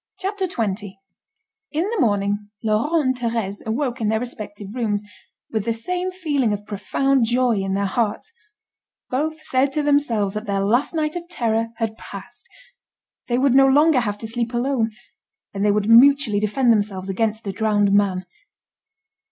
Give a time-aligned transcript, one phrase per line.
[0.17, 0.95] CHAPTER XX
[1.71, 5.03] In the morning, Laurent and Thérèse, awoke in their respective rooms,
[5.51, 8.33] with the same feeling of profound joy in their hearts:
[9.11, 12.49] both said to themselves that their last night of terror had passed.
[13.27, 14.89] They would no longer have to sleep alone,
[15.53, 18.25] and they would mutually defend themselves against the drowned man.